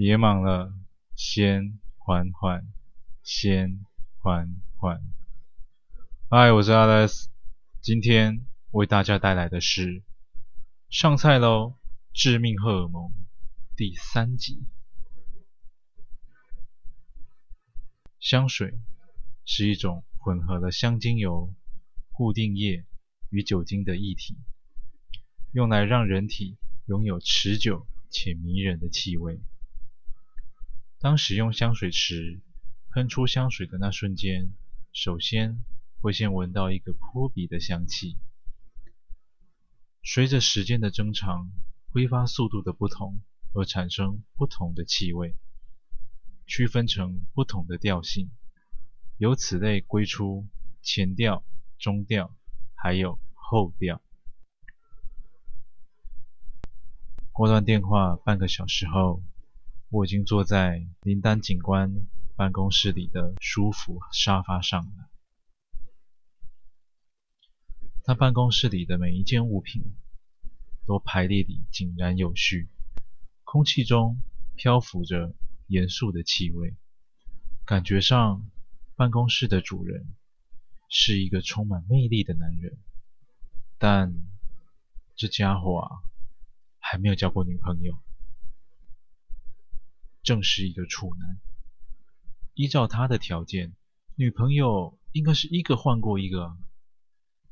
[0.00, 0.72] 别忙了，
[1.14, 2.66] 先缓缓，
[3.22, 3.84] 先
[4.16, 4.98] 缓缓。
[6.30, 7.26] 嗨，我是 Alex，
[7.82, 10.02] 今天为大家带来的是
[10.88, 11.74] 上菜喽，
[12.18, 13.08] 《致命荷尔蒙》
[13.76, 14.64] 第三集。
[18.20, 18.80] 香水
[19.44, 21.52] 是一种混合了香精油、
[22.10, 22.86] 固定液
[23.28, 24.38] 与酒精的液体，
[25.52, 26.56] 用来让人体
[26.86, 29.42] 拥有持久且迷人的气味。
[31.00, 32.42] 当使用香水时，
[32.90, 34.52] 喷出香水的那瞬间，
[34.92, 35.64] 首先
[36.02, 38.18] 会先闻到一个扑鼻的香气。
[40.02, 41.50] 随着时间的增长，
[41.88, 43.22] 挥发速度的不同
[43.54, 45.34] 而产生不同的气味，
[46.46, 48.30] 区分成不同的调性，
[49.16, 50.46] 由此类归出
[50.82, 51.42] 前调、
[51.78, 52.36] 中调，
[52.74, 54.02] 还有后调。
[57.32, 59.22] 挂断电话半个小时后。
[59.90, 65.10] 我已经坐在林丹警官办公室里的舒服沙发上了。
[68.04, 69.82] 他办公室里的每一件物品
[70.86, 72.68] 都排列得井然有序，
[73.42, 74.20] 空气中
[74.54, 75.34] 漂浮着
[75.66, 76.76] 严肃的气味，
[77.64, 78.48] 感觉上
[78.94, 80.14] 办公室的主人
[80.88, 82.78] 是一个充满魅力的男人。
[83.76, 84.14] 但
[85.16, 85.90] 这家伙啊，
[86.78, 87.98] 还没有交过女朋友。
[90.30, 91.40] 正是一个处男，
[92.54, 93.74] 依照他的条件，
[94.14, 96.56] 女朋友应该是一个换过一个。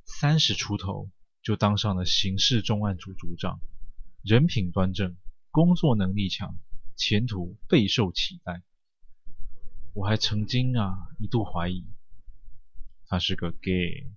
[0.04, 1.10] 三十出头
[1.42, 3.58] 就当上了刑事重案组组长，
[4.22, 5.16] 人品端正，
[5.50, 6.56] 工作能力强，
[6.94, 8.62] 前途备受期待。
[9.92, 11.84] 我还曾经啊一度怀疑
[13.08, 14.08] 他是个 gay。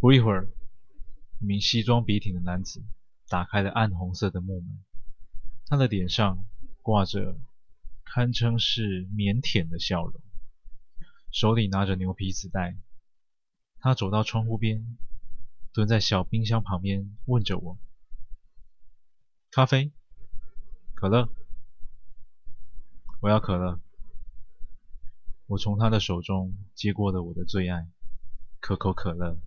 [0.00, 0.50] 不一会儿，
[1.40, 2.84] 一名西装笔挺的男子
[3.26, 4.84] 打开了暗红色的木门。
[5.70, 6.44] 他的脸上
[6.82, 7.38] 挂着
[8.02, 10.20] 堪称是腼腆的笑容，
[11.30, 12.76] 手里拿着牛皮纸袋。
[13.78, 14.98] 他走到窗户边，
[15.72, 17.78] 蹲在小冰箱旁边，问着我
[19.52, 19.92] ：“咖啡？
[20.96, 21.28] 可乐？
[23.20, 23.80] 我要可乐。”
[25.46, 27.88] 我从他的手中接过了我的最爱——
[28.58, 29.38] 可口可乐。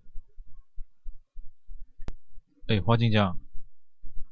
[2.66, 3.38] 哎，花镜匠，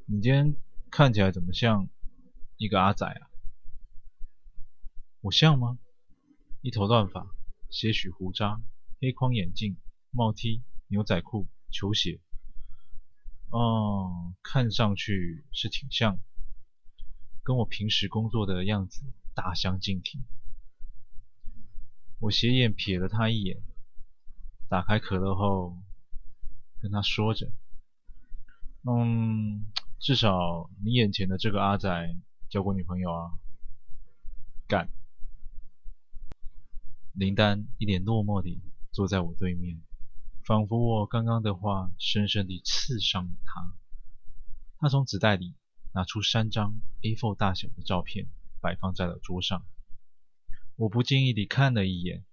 [0.07, 0.55] 你今天……
[0.95, 1.89] 看起来怎么像
[2.55, 3.27] 一个阿仔啊？
[5.21, 5.79] 我像吗？
[6.61, 7.35] 一头乱发，
[7.71, 8.61] 些许胡渣，
[9.01, 9.75] 黑框眼镜，
[10.11, 12.21] 帽 T，牛仔裤，球鞋。
[13.49, 16.19] 哦，看上去是挺像，
[17.41, 19.01] 跟我平时工作的样子
[19.33, 20.23] 大相径庭。
[22.19, 23.63] 我斜眼瞥了他一眼，
[24.69, 25.75] 打开可乐后，
[26.79, 27.51] 跟他说着
[28.85, 29.65] ：“嗯。”
[30.03, 31.89] 至少你眼前的这个阿仔
[32.49, 33.31] 交过女朋友啊？
[34.67, 34.89] 干！
[37.13, 38.61] 林丹一脸落寞地
[38.91, 39.81] 坐在我对面，
[40.43, 43.77] 仿佛我刚刚的话深深地刺伤了他。
[44.77, 45.55] 他从纸袋里
[45.93, 48.27] 拿出三张 A4 大小的照片，
[48.59, 49.65] 摆放在了桌上。
[50.75, 52.25] 我不经意地看了一眼，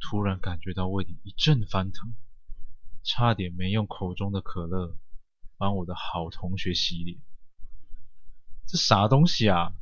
[0.00, 2.14] 突然感觉到胃里一阵翻腾，
[3.02, 4.96] 差点没用口中的可乐。
[5.58, 7.18] 帮我的好同学洗脸，
[8.66, 9.74] 这啥东西啊？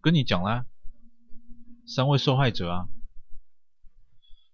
[0.00, 0.66] 跟你讲啦，
[1.86, 2.88] 三位受害者啊，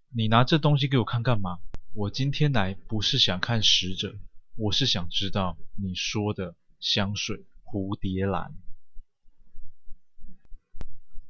[0.08, 1.60] 你拿这东西给我看干嘛？
[1.92, 4.18] 我今天来不是想看死者，
[4.56, 8.54] 我是想知道你说的香水蝴蝶兰。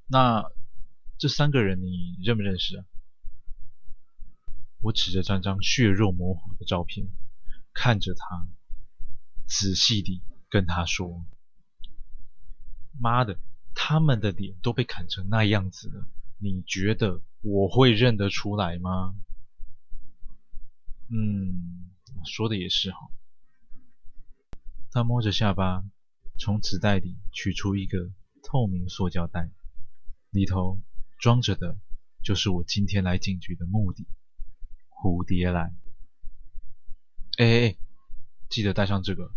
[0.06, 0.44] 那
[1.18, 2.84] 这三个人你认不认识啊？
[4.82, 7.08] 我指着这张血肉模糊的照片。
[7.80, 8.48] 看着他，
[9.46, 11.24] 仔细地跟他说
[12.98, 13.38] ：“妈的，
[13.72, 19.14] 他们的脸都被砍成那样子了，你觉得我会认得出来吗？”
[21.08, 21.92] 嗯，
[22.26, 22.98] 说的也是哈。
[24.90, 25.84] 他摸着下巴，
[26.36, 28.10] 从纸袋里取出一个
[28.42, 29.52] 透明塑胶袋，
[30.30, 30.80] 里头
[31.20, 31.78] 装着的
[32.24, 34.08] 就是我今天来警局的目的——
[34.90, 35.76] 蝴蝶兰。
[37.38, 37.76] 哎哎，
[38.48, 39.30] 记得戴上这个。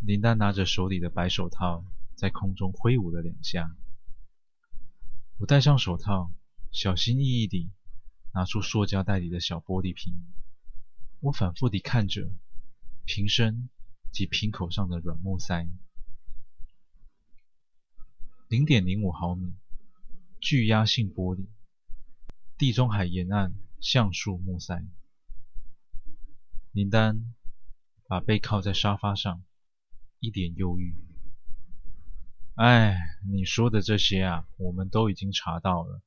[0.00, 1.82] 林丹拿着手里的白手套，
[2.14, 3.74] 在空中挥舞了两下。
[5.38, 6.30] 我戴上手套，
[6.72, 7.70] 小心翼翼地
[8.34, 10.12] 拿出塑胶袋里的小玻璃瓶。
[11.20, 12.30] 我反复地看着
[13.06, 13.70] 瓶身
[14.12, 15.66] 及瓶口上的软木塞，
[18.48, 19.54] 零点零五毫米，
[20.38, 21.46] 聚压性玻璃，
[22.58, 24.84] 地中海沿岸橡树木塞。
[26.72, 27.34] 林丹
[28.06, 29.42] 把背靠在沙发上，
[30.20, 30.94] 一脸忧郁。
[32.54, 36.02] 哎，你说的这些啊，我们都已经查到了，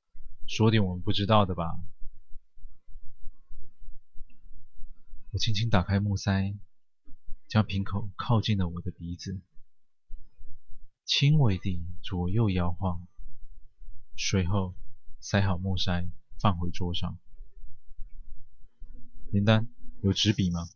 [0.47, 1.79] 说点我们不知道的吧。
[5.31, 6.57] 我轻轻打开木塞，
[7.47, 9.39] 将瓶口靠近了我的鼻子，
[11.05, 13.07] 轻微地左右摇晃，
[14.17, 14.75] 随后
[15.19, 16.07] 塞好木塞，
[16.39, 17.17] 放回桌上。
[19.31, 19.69] 林丹，
[20.03, 20.67] 有纸笔吗？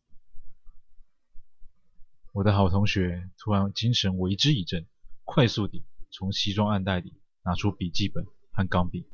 [2.31, 4.85] 我的好同学突然精神为之一振，
[5.23, 9.09] 快速地从西装暗袋里拿出笔记本和钢笔。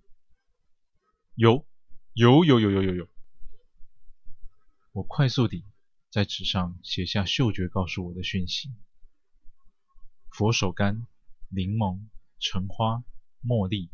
[1.35, 1.65] 有，
[2.13, 3.07] 有，有，有，有，有，有。
[4.91, 5.63] 我快速地
[6.09, 8.69] 在纸上写下嗅觉告诉我的讯息：
[10.29, 11.05] 佛手柑、
[11.47, 13.05] 柠檬、橙花、
[13.41, 13.89] 茉莉、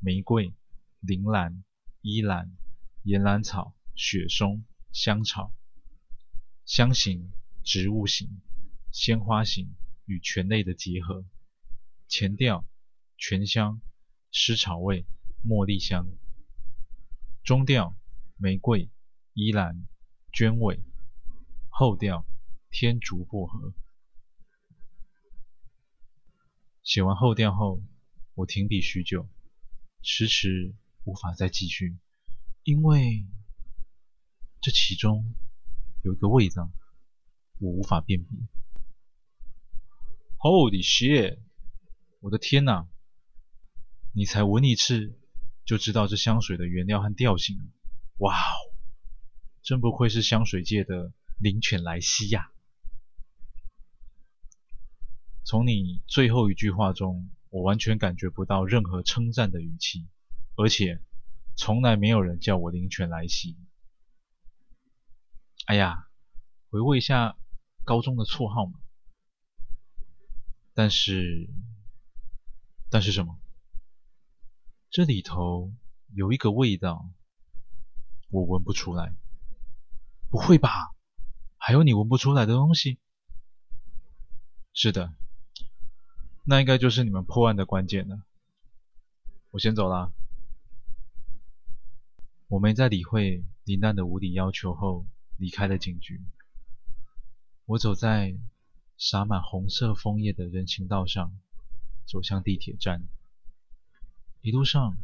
[0.00, 0.54] 玫瑰、
[1.00, 1.64] 铃兰、
[2.00, 2.56] 依兰、
[3.02, 4.64] 岩兰草、雪松。
[4.92, 5.52] 香草，
[6.64, 7.30] 香型、
[7.62, 8.40] 植物型、
[8.90, 9.76] 鲜花型
[10.06, 11.24] 与醛类的结合，
[12.08, 12.66] 前调、
[13.16, 13.80] 醛香、
[14.32, 15.06] 湿草味、
[15.44, 16.08] 茉莉香，
[17.44, 17.96] 中调、
[18.36, 18.90] 玫瑰、
[19.34, 19.86] 依兰、
[20.32, 20.80] 鸢尾，
[21.68, 22.26] 后调、
[22.70, 23.74] 天竺薄荷。
[26.82, 27.82] 写完后调后，
[28.34, 29.28] 我停笔许久，
[30.02, 30.74] 迟迟
[31.04, 31.98] 无法再继续，
[32.64, 33.26] 因为。
[34.60, 35.34] 这其中
[36.02, 36.70] 有一个味道，
[37.58, 38.38] 我无法辨别。
[40.38, 41.38] Holy shit！
[42.20, 42.88] 我的天哪！
[44.12, 45.16] 你才闻一次
[45.64, 47.70] 就知道这香水的原料和调性。
[48.18, 48.74] 哇哦！
[49.62, 52.50] 真不愧是香水界的灵犬莱西呀！
[55.44, 60.08] 从你最后一句话中，我完全感觉不到任何称赞的语气，
[60.56, 61.00] 而且
[61.54, 63.56] 从来没有人叫我灵犬莱西。
[65.68, 66.08] 哎呀，
[66.70, 67.36] 回味一下
[67.84, 68.80] 高中的绰号嘛。
[70.72, 71.50] 但是，
[72.88, 73.38] 但是什么？
[74.88, 75.70] 这里头
[76.14, 77.10] 有一个味道，
[78.30, 79.14] 我闻不出来。
[80.30, 80.94] 不会吧？
[81.58, 82.98] 还有你闻不出来的东西？
[84.72, 85.12] 是的，
[86.46, 88.22] 那应该就是你们破案的关键了。
[89.50, 90.14] 我先走了。
[92.46, 95.04] 我没再理会林丹的无理要求后。
[95.38, 96.20] 离开了警局，
[97.64, 98.36] 我走在
[98.98, 101.32] 洒满红色枫叶的人行道上，
[102.06, 103.06] 走向地铁站。
[104.40, 104.98] 一路上，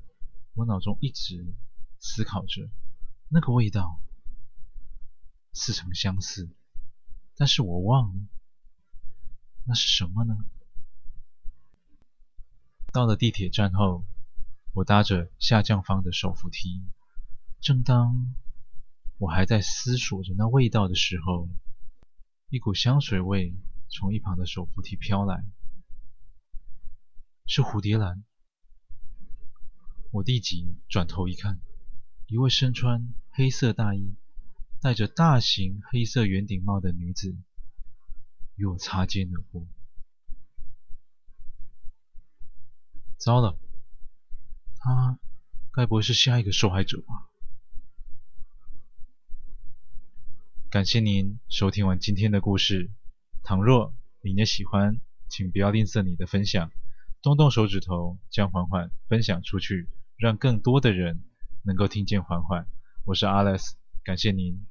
[0.54, 1.54] 我脑中一直
[2.00, 2.68] 思考着
[3.28, 4.00] 那个味道，
[5.52, 6.50] 似曾相似，
[7.36, 8.20] 但是我忘了
[9.66, 10.44] 那是什么呢？
[12.92, 14.04] 到了地铁站后，
[14.72, 16.82] 我搭着下降方的手扶梯，
[17.60, 18.34] 正当……
[19.24, 21.48] 我还在思索着那味道的时候，
[22.50, 23.54] 一股香水味
[23.88, 25.42] 从一旁的手扶梯飘来，
[27.46, 28.22] 是蝴蝶兰。
[30.10, 31.58] 我立即转头一看，
[32.26, 34.14] 一位身穿黑色大衣、
[34.82, 37.34] 戴着大型黑色圆顶帽的女子
[38.56, 39.66] 与我擦肩而过。
[43.16, 43.58] 糟了，
[44.76, 45.18] 她
[45.72, 47.30] 该不会是下一个受害者吧？
[50.74, 52.90] 感谢您收听完今天的故事。
[53.44, 56.72] 倘若你也喜欢，请不要吝啬你的分享，
[57.22, 61.22] 动动手指头将缓缓分享出去，让更多的人
[61.62, 62.66] 能够听见缓缓。
[63.04, 64.66] 我是 Alex，感谢您。